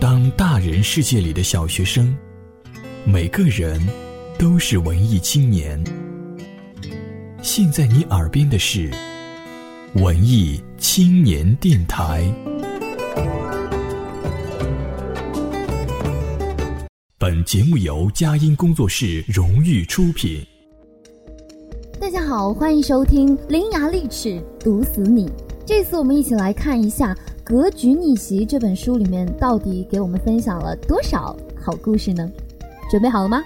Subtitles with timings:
[0.00, 2.16] 当大人世界里的小学生，
[3.04, 3.80] 每个人
[4.38, 5.82] 都是文艺青年。
[7.42, 8.90] 现在你耳边的是
[9.94, 12.32] 文艺青年电台。
[17.18, 20.44] 本节目由佳音工作室荣誉出品。
[22.00, 25.26] 大家好，欢迎收听《伶牙俐齿毒死你》。
[25.66, 27.12] 这次我们一起来看一下
[27.48, 32.30] 《格局逆袭》这本书里面到底给我们分享了多少好故事呢？
[32.90, 33.42] 准备好了吗？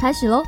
[0.00, 0.42] 开始喽！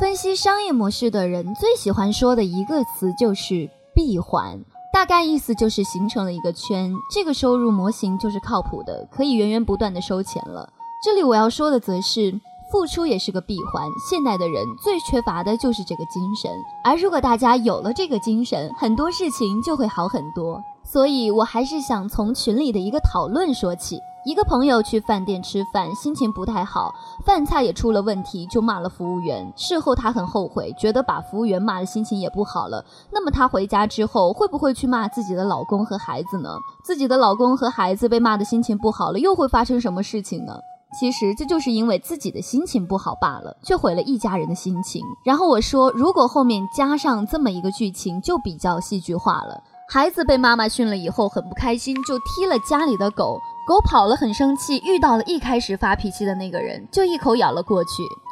[0.00, 4.58] 分析商业模式的人最喜欢说的一个词就是闭环，
[4.94, 10.72] 大概意思就是形成了一个圈，这个收入模型就是靠谱的，可以源源不断的收钱了。
[11.04, 12.40] 这里我要说的则是。
[12.70, 16.50] 付出也是个闭环，现代的人最缺乏的就是这个精神。
[16.84, 20.62] 而如果大家有了这个精神，很多事情就会好很多。
[20.84, 24.00] 所以我还是想从群里的一个讨论说起。
[24.22, 29.50] 一个朋友去饭店吃饭，心情不太好，饭菜也出了问题，就骂了服务员。
[29.56, 32.84] 事后他很后悔，觉得把服务员骂的心情也不好了。
[33.10, 36.50] 那么他回家之后会不会去骂自己的老公和孩子呢？
[36.84, 40.52] 自己的老公和孩子被骂的心情不好了，又会发生什么事情呢？
[40.98, 45.02] 其实这就是因为自己的心情不好罢了，却毁了一家人的心情。
[45.24, 49.62] 然后我说，如果后面加上这么一个剧情，就比较戏剧化了。
[49.88, 57.90] 孩子被妈妈训了以后很不开心，就踢了家里的狗，狗跑了很生气，遇到了一开始发脾气的那个人，就一口咬了过去。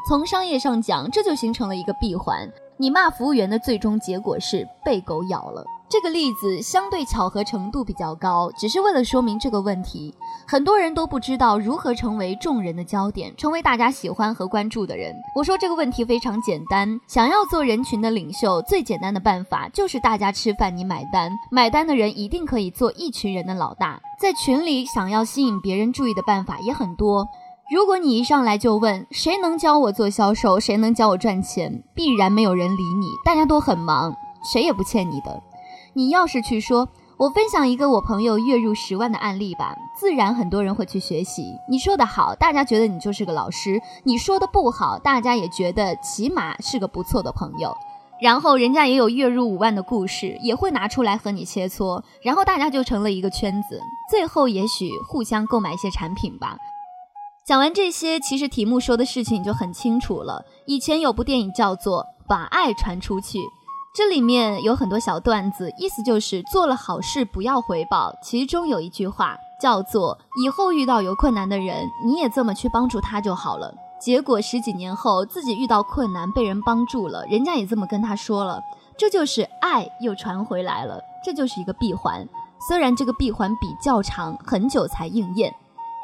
[0.09, 2.48] 从商业上讲，这就形成了一个闭环。
[2.77, 5.64] 你骂服务员的最终结果是被狗咬了。
[5.91, 10.14] 这个例子相对巧合程度比较高，只是为了说明这个问题。
[10.47, 15.14] 很多人都不知道如何成为众人的焦点，成为大家喜欢和关注的人。
[15.34, 23.98] 我说这个问题非常简单，想要做人群的领袖，最简单的办法就是大家吃饭你买单，买单的人一定可以做一群人的老大。
[24.20, 27.27] 在群里想要吸引别人注意的办法也很多。
[27.70, 34.14] 如果你一上来就问谁能教我做销售，谁能教我赚钱，必然没有人理你，大家都很忙，
[34.52, 35.42] 谁也不欠你的。
[35.98, 41.42] 你要是去说，我分享一个我朋友月入十万的案例吧，自然很多人会去学习。
[41.69, 47.77] 你说的好，大家觉得你就是个老师；你说的不好，大家也觉得起码是个不错的朋友。
[48.23, 56.57] 然后人家也有月入五万的故事，也会拿出来和你切磋，然后大家就成了一个圈子，最后也许互相购买一些产品吧。
[57.45, 60.45] 讲完这些，其实题目说的事情就很清楚了。
[60.64, 63.39] 以前有部电影叫做《把爱传出去》。
[63.98, 68.14] 这里面有很多小段子，意思就是做了好事不要回报。
[68.23, 73.75] 其中有一句话叫做“以后遇到有困难的人，你也这么去帮助他就好了”。
[74.01, 78.63] 结果十几年后自己遇到困难被人帮助了，人家也这么跟他说了，
[78.97, 81.01] 这就是爱又传回来了。
[81.25, 82.25] 这就是一个闭环，
[82.69, 85.53] 虽然这个闭环比较长，很久才应验，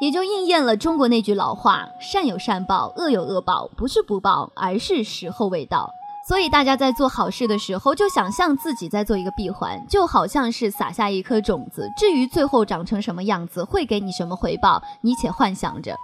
[0.01, 5.89] 也就应验了中国那句老话：善有善报，恶有恶报，不是不报，而是时候未到。
[6.27, 11.87] 所以大家在做好事的时候，就想象自己在做一个闭环，就好像是撒下一颗种子。
[11.95, 15.95] 至于最后长成什么样子，会给你什么回报，你且幻想着。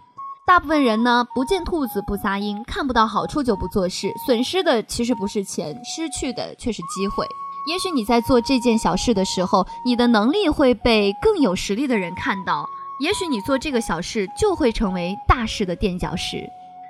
[0.45, 7.25] 大部分人呢，不见兔子不撒鹰，看不到好处就不做事，损失的其实不是钱，失去的却是机会。
[7.67, 12.63] 也许你在做这件小事的时候，你的能力会被更有实力的人看到；
[12.99, 16.47] 也许你做这个小事，就会成为大事的垫脚石。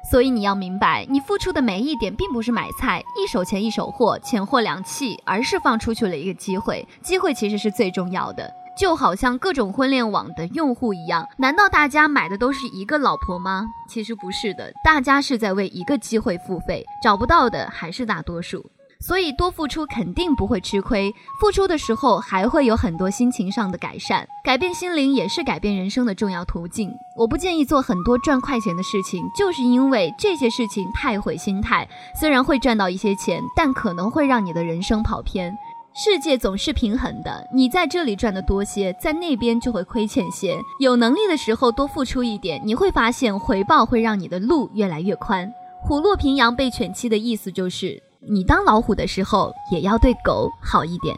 [0.10, 6.88] 所以你要明白，你付出的每一点，并不是买菜一手钱一手货，钱货两讫，而是放出去了一个机会。
[7.02, 13.66] 机会其实是最重要的，就好像各种婚恋网的用户一样，难道大家买的都是一个老婆吗？
[13.88, 18.66] 其实不是的，大家是在为一个机会付费，找不到的还是大多数。
[19.02, 26.94] 所以多付出肯定不会吃亏，付出的时候还会有很多心情上的改善，改变心灵也是改变人生的重要途径。
[27.18, 31.88] 我不建议做很多赚快钱的事情，就是因为这些事情太毁心态。
[32.20, 35.52] 虽然会赚到一些钱，但可能会让你的人生跑偏。
[35.94, 40.58] 世界总是平衡的，你在这里赚的多些，在那边就会亏欠些。
[40.80, 45.52] 有能力的时候多付出一点，你会发现回报会让你的路越来越宽。
[45.82, 48.02] 虎落平阳被犬欺的意思就是。
[48.30, 51.16] 你当老虎的时候，也要对狗好一点。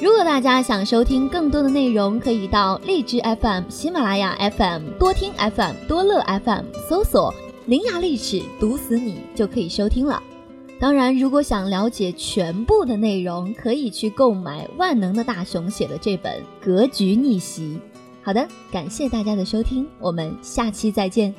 [0.00, 7.32] 如果大家想收听更多的内容，可以到荔枝 FM、喜马拉雅 FM、多听 FM、多乐 FM 搜索
[7.66, 10.20] “伶牙俐齿毒死你”就可以收听了。
[10.80, 17.78] 当然，如果想了解全部的内容，可以去购买万能的大熊写的这本《格局逆袭》。
[18.24, 21.34] 好的，感谢大家的收听，我们下期再见。